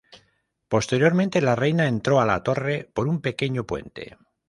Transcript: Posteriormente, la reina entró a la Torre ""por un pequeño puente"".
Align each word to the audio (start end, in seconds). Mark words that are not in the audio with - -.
Posteriormente, 0.67 1.41
la 1.43 1.53
reina 1.55 1.85
entró 1.87 2.19
a 2.19 2.25
la 2.25 2.41
Torre 2.41 2.89
""por 2.91 3.07
un 3.07 3.21
pequeño 3.21 3.67
puente"". 3.67 4.17